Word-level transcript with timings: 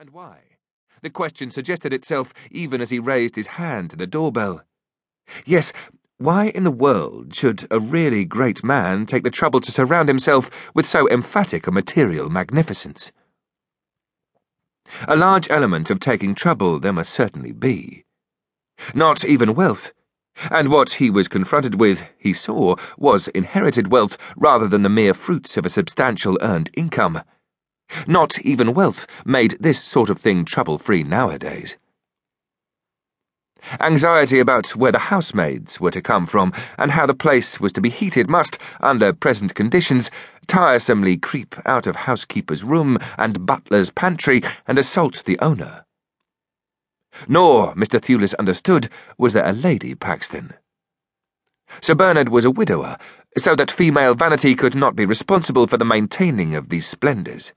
And 0.00 0.10
why? 0.10 0.38
The 1.02 1.10
question 1.10 1.50
suggested 1.50 1.92
itself 1.92 2.32
even 2.52 2.80
as 2.80 2.90
he 2.90 3.00
raised 3.00 3.34
his 3.34 3.58
hand 3.58 3.90
to 3.90 3.96
the 3.96 4.06
doorbell. 4.06 4.62
Yes, 5.44 5.72
why 6.18 6.50
in 6.50 6.62
the 6.62 6.70
world 6.70 7.34
should 7.34 7.66
a 7.68 7.80
really 7.80 8.24
great 8.24 8.62
man 8.62 9.06
take 9.06 9.24
the 9.24 9.30
trouble 9.30 9.60
to 9.60 9.72
surround 9.72 10.08
himself 10.08 10.72
with 10.72 10.86
so 10.86 11.08
emphatic 11.10 11.66
a 11.66 11.72
material 11.72 12.30
magnificence? 12.30 13.10
A 15.08 15.16
large 15.16 15.50
element 15.50 15.90
of 15.90 15.98
taking 15.98 16.32
trouble 16.32 16.78
there 16.78 16.92
must 16.92 17.12
certainly 17.12 17.50
be. 17.50 18.04
Not 18.94 19.24
even 19.24 19.56
wealth. 19.56 19.92
And 20.48 20.70
what 20.70 20.92
he 20.92 21.10
was 21.10 21.26
confronted 21.26 21.74
with, 21.74 22.08
he 22.16 22.32
saw, 22.32 22.76
was 22.96 23.26
inherited 23.26 23.90
wealth 23.90 24.16
rather 24.36 24.68
than 24.68 24.82
the 24.82 24.88
mere 24.88 25.12
fruits 25.12 25.56
of 25.56 25.66
a 25.66 25.68
substantial 25.68 26.38
earned 26.40 26.70
income. 26.74 27.20
Not 28.06 28.38
even 28.40 28.74
wealth 28.74 29.06
made 29.24 29.56
this 29.60 29.82
sort 29.82 30.10
of 30.10 30.18
thing 30.18 30.44
trouble 30.44 30.78
free 30.78 31.02
nowadays. 31.02 31.76
Anxiety 33.80 34.38
about 34.38 34.76
where 34.76 34.92
the 34.92 34.98
housemaids 34.98 35.80
were 35.80 35.90
to 35.90 36.00
come 36.00 36.26
from 36.26 36.52
and 36.78 36.92
how 36.92 37.06
the 37.06 37.14
place 37.14 37.60
was 37.60 37.72
to 37.72 37.80
be 37.80 37.90
heated 37.90 38.30
must, 38.30 38.58
under 38.80 39.12
present 39.12 39.54
conditions, 39.54 40.10
tiresomely 40.46 41.16
creep 41.16 41.56
out 41.66 41.86
of 41.86 41.96
housekeeper's 41.96 42.62
room 42.62 42.98
and 43.16 43.44
butler's 43.44 43.90
pantry 43.90 44.42
and 44.66 44.78
assault 44.78 45.24
the 45.24 45.38
owner. 45.40 45.84
Nor, 47.26 47.74
Mr. 47.74 48.00
Thewless 48.00 48.34
understood, 48.34 48.88
was 49.16 49.32
there 49.32 49.46
a 49.46 49.52
Lady 49.52 49.94
Paxton. 49.94 50.54
Sir 51.82 51.94
Bernard 51.94 52.28
was 52.28 52.44
a 52.44 52.50
widower, 52.50 52.96
so 53.36 53.54
that 53.54 53.70
female 53.70 54.14
vanity 54.14 54.54
could 54.54 54.74
not 54.74 54.96
be 54.96 55.04
responsible 55.04 55.66
for 55.66 55.76
the 55.76 55.84
maintaining 55.84 56.54
of 56.54 56.68
these 56.68 56.86
splendours. 56.86 57.52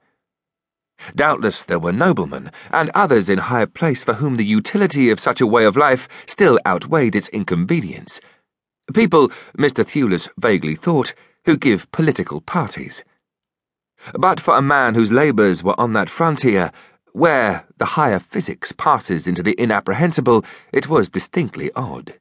Doubtless 1.16 1.64
there 1.64 1.80
were 1.80 1.92
noblemen 1.92 2.52
and 2.72 2.90
others 2.94 3.30
in 3.30 3.38
high 3.38 3.66
place 3.66 4.04
for 4.04 4.14
whom 4.14 4.38
the 4.38 4.46
utility 4.46 5.10
of 5.10 5.20
such 5.20 5.42
a 5.42 5.48
way 5.48 5.66
of 5.66 5.78
life 5.78 6.08
still 6.26 6.60
outweighed 6.66 7.16
its 7.16 7.30
inconvenience. 7.30 8.20
People, 8.94 9.30
Mr. 9.58 9.86
Thewless 9.86 10.30
vaguely 10.38 10.76
thought, 10.76 11.14
who 11.46 11.58
give 11.58 11.92
political 11.92 12.42
parties. 12.42 13.04
But 14.14 14.40
for 14.40 14.58
a 14.58 14.62
man 14.62 14.96
whose 14.96 15.12
labours 15.12 15.64
were 15.64 15.80
on 15.80 15.94
that 15.94 16.10
frontier, 16.10 16.72
where 17.14 17.66
the 17.78 17.98
higher 17.98 18.20
physics 18.20 18.72
passes 18.72 19.28
into 19.28 19.44
the 19.44 19.54
inapprehensible, 19.54 20.46
it 20.72 20.88
was 20.88 21.10
distinctly 21.10 21.72
odd. 21.76 22.20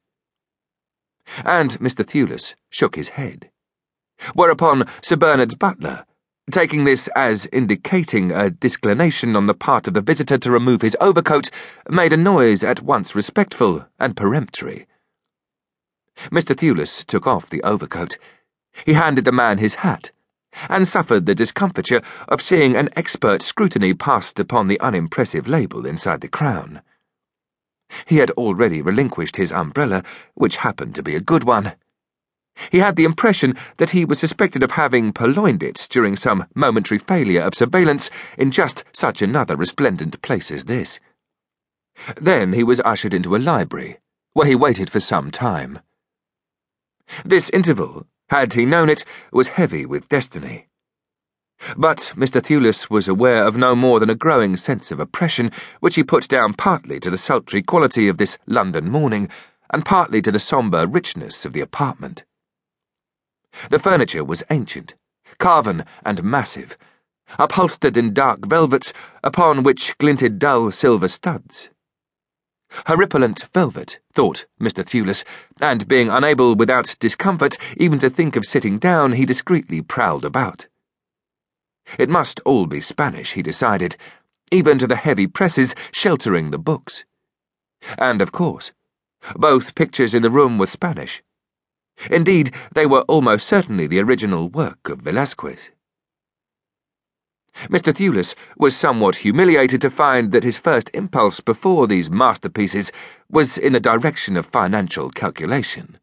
And 1.45 1.79
Mr. 1.79 2.05
Thewless 2.05 2.55
shook 2.71 2.97
his 2.97 3.11
head. 3.11 3.51
Whereupon 4.35 4.87
Sir 5.03 5.17
Bernard's 5.17 5.55
butler, 5.55 6.05
taking 6.51 6.85
this 6.85 7.09
as 7.09 7.47
indicating 7.53 8.33
a 8.33 8.51
disclination 8.51 9.37
on 9.37 9.47
the 9.47 9.55
part 9.55 9.87
of 9.87 9.95
the 9.95 10.01
visitor 10.01 10.39
to 10.39 10.51
remove 10.51 10.83
his 10.83 10.97
overcoat, 11.01 11.51
made 11.89 12.13
a 12.13 12.17
noise 12.17 12.63
at 12.63 12.83
once 12.83 13.15
respectful 13.15 13.87
and 13.99 14.17
peremptory. 14.17 14.87
Mr. 16.31 16.57
Thewless 16.57 17.05
took 17.05 17.27
off 17.27 17.49
the 17.49 17.63
overcoat. 17.63 18.19
He 18.85 18.93
handed 18.93 19.25
the 19.25 19.33
man 19.33 19.59
his 19.59 19.77
hat, 19.77 20.11
and 20.69 20.87
suffered 20.87 21.27
the 21.27 21.35
discomfiture 21.35 22.03
of 22.29 22.43
seeing 22.43 22.77
an 22.77 22.89
expert 22.97 23.43
scrutiny 23.43 23.95
passed 23.95 24.39
upon 24.39 24.69
the 24.69 24.81
unimpressive 24.81 25.49
label 25.49 25.87
inside 25.87 26.21
the 26.21 26.29
crown. 26.29 26.83
He 28.07 28.19
had 28.19 28.31
already 28.33 28.83
relinquished 28.83 29.37
his 29.37 29.53
umbrella, 29.53 30.05
which 30.35 30.57
happened 30.57 30.95
to 30.95 31.03
be 31.03 31.15
a 31.15 31.21
good 31.21 31.45
one. 31.45 31.73
He 32.71 32.79
had 32.79 32.97
the 32.97 33.05
impression 33.05 33.57
that 33.79 33.91
he 33.91 34.05
was 34.05 34.19
suspected 34.19 34.63
of 34.63 34.73
having 34.73 35.13
purloined 35.13 35.63
it 35.63 35.87
during 35.89 36.17
some 36.17 36.47
momentary 36.55 36.99
failure 36.99 37.43
of 37.43 37.55
surveillance 37.55 38.11
in 38.37 38.51
just 38.51 38.85
such 38.93 39.23
another 39.23 39.57
resplendent 39.57 40.21
place 40.21 40.51
as 40.51 40.65
this. 40.65 41.01
Then 42.21 42.53
he 42.53 42.63
was 42.63 42.81
ushered 42.81 43.15
into 43.15 43.35
a 43.35 43.39
library, 43.39 43.99
where 44.33 44.47
he 44.47 44.55
waited 44.55 44.91
for 44.91 45.01
some 45.01 45.31
time. 45.31 45.81
This 47.25 47.51
interval, 47.51 48.07
had 48.29 48.53
he 48.53 48.65
known 48.67 48.89
it, 48.89 49.05
was 49.33 49.49
heavy 49.49 49.85
with 49.87 50.09
destiny. 50.09 50.69
But 51.77 52.15
Mr. 52.17 52.43
Thewless 52.43 52.89
was 52.89 53.09
aware 53.09 53.47
of 53.47 53.57
no 53.57 53.75
more 53.75 54.01
than 54.01 54.09
a 54.09 54.15
growing 54.15 54.57
sense 54.57 54.91
of 54.91 55.01
oppression, 55.01 55.51
which 55.81 55.97
he 55.97 56.05
put 56.05 56.29
down 56.29 56.55
partly 56.55 57.01
to 57.01 57.11
the 57.11 57.19
sultry 57.19 57.63
quality 57.63 58.09
of 58.09 58.17
this 58.17 58.39
London 58.47 58.91
morning, 58.91 59.29
and 59.71 59.85
partly 59.85 60.23
to 60.23 60.33
the 60.33 60.39
sombre 60.39 60.87
richness 60.87 61.45
of 61.45 61.53
the 61.53 61.61
apartment. 61.61 62.25
The 63.69 63.79
furniture 63.79 64.25
was 64.25 64.43
ancient, 64.51 64.95
carven, 65.39 65.85
and 66.05 66.23
massive, 66.23 66.79
upholstered 67.39 67.97
in 67.97 68.15
dark 68.15 68.47
velvets 68.47 68.93
upon 69.23 69.63
which 69.63 69.97
glinted 69.99 70.39
dull 70.39 70.71
silver 70.71 71.09
studs. 71.09 71.69
Horripilant 72.87 73.49
velvet, 73.53 73.99
thought 74.13 74.47
Mr. 74.61 74.87
Thewless, 74.87 75.25
and 75.61 75.89
being 75.89 76.09
unable 76.09 76.55
without 76.55 76.97
discomfort 77.01 77.59
even 77.77 77.99
to 77.99 78.09
think 78.09 78.37
of 78.37 78.47
sitting 78.47 78.79
down, 78.79 79.13
he 79.13 79.27
discreetly 79.27 79.83
prowled 79.83 80.25
about. 80.25 80.69
It 81.99 82.09
must 82.09 82.41
all 82.45 82.67
be 82.67 82.81
Spanish, 82.81 83.33
he 83.33 83.43
decided, 83.43 83.97
even 84.53 84.79
to 84.79 84.87
the 84.87 84.97
heavy 84.97 85.27
presses 85.27 85.75
sheltering 85.93 86.51
the 86.51 86.59
books. 86.59 87.05
And, 87.99 88.23
of 88.23 88.31
course, 88.31 88.73
both 89.35 89.75
pictures 89.75 90.15
in 90.15 90.23
the 90.23 90.31
room 90.31 90.59
were 90.59 90.67
Spanish 90.67 91.23
Indeed, 92.11 92.55
they 92.75 92.87
were 92.87 93.03
almost 93.03 93.47
certainly 93.47 93.87
the 93.87 94.01
original 94.01 94.49
work 94.49 94.89
of 94.89 95.01
Velasquez. 95.01 95.71
Mr. 97.65 97.93
Thewless 97.93 98.35
was 98.57 98.77
somewhat 98.77 99.17
humiliated 99.17 99.81
to 99.83 99.91
find 99.91 100.33
that 100.33 100.45
his 100.45 100.57
first 100.57 100.91
impulse 100.95 101.41
before 101.41 101.87
these 101.87 102.09
masterpieces 102.09 102.93
was 103.29 103.59
in 103.59 103.73
the 103.73 103.81
direction 103.81 104.37
of 104.37 104.47
financial 104.47 105.11
calculation. 105.11 105.99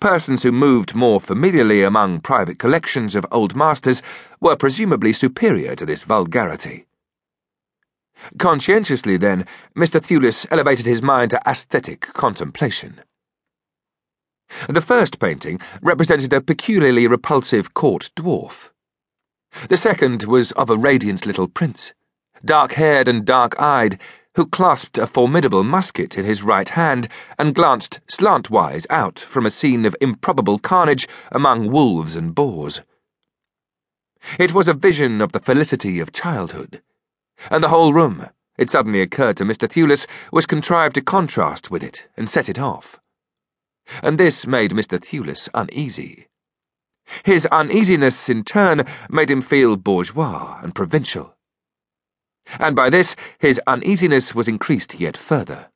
Persons 0.00 0.42
who 0.42 0.52
moved 0.52 0.94
more 0.94 1.20
familiarly 1.20 1.82
among 1.82 2.20
private 2.20 2.58
collections 2.58 3.14
of 3.14 3.26
old 3.30 3.54
masters 3.54 4.02
were 4.40 4.56
presumably 4.56 5.12
superior 5.12 5.74
to 5.76 5.86
this 5.86 6.02
vulgarity. 6.02 6.86
Conscientiously, 8.38 9.16
then, 9.16 9.46
Mr. 9.74 10.02
Thewless 10.02 10.46
elevated 10.50 10.84
his 10.84 11.00
mind 11.00 11.30
to 11.30 11.40
aesthetic 11.46 12.00
contemplation. 12.00 13.00
The 14.68 14.80
first 14.80 15.18
painting 15.20 15.60
represented 15.80 16.32
a 16.32 16.40
peculiarly 16.40 17.06
repulsive 17.06 17.72
court 17.72 18.10
dwarf. 18.16 18.70
The 19.68 19.76
second 19.76 20.24
was 20.24 20.50
of 20.52 20.70
a 20.70 20.76
radiant 20.76 21.24
little 21.24 21.46
prince, 21.46 21.92
dark 22.44 22.72
haired 22.72 23.06
and 23.06 23.24
dark 23.24 23.54
eyed, 23.60 24.00
who 24.34 24.46
clasped 24.46 24.98
a 24.98 25.06
formidable 25.06 25.62
musket 25.62 26.18
in 26.18 26.24
his 26.24 26.42
right 26.42 26.68
hand 26.68 27.08
and 27.38 27.54
glanced 27.54 28.00
slantwise 28.08 28.86
out 28.90 29.18
from 29.20 29.46
a 29.46 29.50
scene 29.50 29.84
of 29.84 29.96
improbable 30.00 30.58
carnage 30.58 31.06
among 31.30 31.70
wolves 31.70 32.16
and 32.16 32.34
boars. 32.34 32.82
It 34.38 34.52
was 34.52 34.68
a 34.68 34.74
vision 34.74 35.20
of 35.20 35.32
the 35.32 35.40
felicity 35.40 36.00
of 36.00 36.12
childhood, 36.12 36.82
and 37.50 37.62
the 37.62 37.68
whole 37.68 37.92
room, 37.92 38.28
it 38.58 38.68
suddenly 38.68 39.00
occurred 39.00 39.36
to 39.36 39.44
Mr. 39.44 39.70
Thewless, 39.70 40.06
was 40.32 40.46
contrived 40.46 40.96
to 40.96 41.00
contrast 41.00 41.70
with 41.70 41.82
it 41.82 42.08
and 42.16 42.28
set 42.28 42.48
it 42.48 42.58
off 42.58 43.00
and 44.02 44.18
this 44.18 44.46
made 44.46 44.72
Mr. 44.72 45.00
Thewless 45.02 45.48
uneasy. 45.54 46.26
His 47.24 47.46
uneasiness, 47.46 48.28
in 48.28 48.44
turn, 48.44 48.84
made 49.08 49.30
him 49.30 49.40
feel 49.40 49.76
bourgeois 49.76 50.60
and 50.62 50.74
provincial. 50.74 51.36
And 52.58 52.74
by 52.74 52.90
this, 52.90 53.16
his 53.38 53.60
uneasiness 53.66 54.34
was 54.34 54.48
increased 54.48 54.98
yet 54.98 55.16
further. 55.16 55.70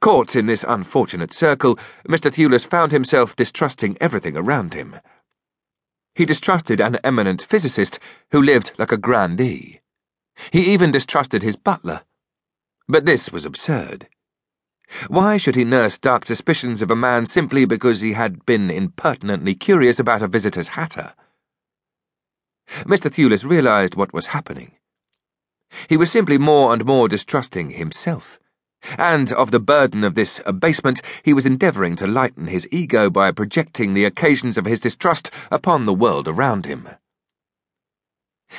Caught 0.00 0.36
in 0.36 0.46
this 0.46 0.64
unfortunate 0.66 1.32
circle, 1.32 1.76
Mr. 2.08 2.32
Thewless 2.32 2.64
found 2.64 2.92
himself 2.92 3.34
distrusting 3.34 3.96
everything 4.00 4.36
around 4.36 4.74
him. 4.74 4.96
He 6.14 6.24
distrusted 6.24 6.80
an 6.80 6.98
eminent 7.02 7.42
physicist 7.42 7.98
who 8.30 8.42
lived 8.42 8.72
like 8.78 8.92
a 8.92 8.96
grandee. 8.96 9.80
He 10.50 10.72
even 10.72 10.90
distrusted 10.90 11.42
his 11.42 11.56
butler. 11.56 12.02
But 12.88 13.06
this 13.06 13.32
was 13.32 13.44
absurd. 13.44 14.08
Why 15.08 15.36
should 15.36 15.56
he 15.56 15.64
nurse 15.64 15.98
dark 15.98 16.26
suspicions 16.26 16.82
of 16.82 16.90
a 16.90 16.96
man 16.96 17.26
simply 17.26 17.64
because 17.64 18.00
he 18.00 18.12
had 18.12 18.44
been 18.46 18.70
impertinently 18.70 19.54
curious 19.54 19.98
about 19.98 20.22
a 20.22 20.28
visitor's 20.28 20.68
hatter? 20.68 21.14
Mr. 22.80 23.12
Thewless 23.12 23.44
realized 23.44 23.94
what 23.94 24.12
was 24.12 24.28
happening. 24.28 24.72
He 25.88 25.96
was 25.96 26.10
simply 26.10 26.38
more 26.38 26.72
and 26.72 26.84
more 26.84 27.08
distrusting 27.08 27.70
himself, 27.70 28.38
and 28.98 29.32
of 29.32 29.50
the 29.50 29.60
burden 29.60 30.04
of 30.04 30.14
this 30.14 30.40
abasement 30.44 31.00
he 31.22 31.32
was 31.32 31.46
endeavouring 31.46 31.96
to 31.96 32.06
lighten 32.06 32.46
his 32.46 32.68
ego 32.70 33.08
by 33.08 33.30
projecting 33.30 33.94
the 33.94 34.04
occasions 34.04 34.56
of 34.56 34.64
his 34.64 34.80
distrust 34.80 35.30
upon 35.50 35.84
the 35.84 35.94
world 35.94 36.28
around 36.28 36.66
him. 36.66 36.88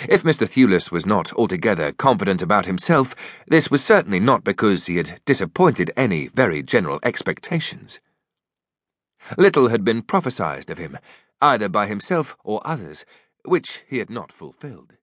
If 0.10 0.24
Mr. 0.24 0.48
Thewless 0.48 0.92
was 0.92 1.06
not 1.06 1.32
altogether 1.34 1.92
confident 1.92 2.42
about 2.42 2.66
himself, 2.66 3.16
this 3.48 3.70
was 3.70 3.84
certainly 3.84 4.20
not 4.20 4.44
because 4.44 4.86
he 4.86 4.98
had 4.98 5.22
disappointed 5.26 5.92
any 5.96 6.28
very 6.28 6.64
general 6.64 7.00
expectations. 7.04 8.00
Little 9.38 9.70
had 9.70 9.84
been 9.84 10.02
prophesied 10.02 10.70
of 10.70 10.78
him, 10.78 10.98
either 11.42 11.70
by 11.70 11.88
himself 11.88 12.36
or 12.44 12.62
others, 12.66 13.06
which 13.46 13.84
he 13.88 14.00
had 14.00 14.10
not 14.10 14.32
fulfilled. 14.32 14.94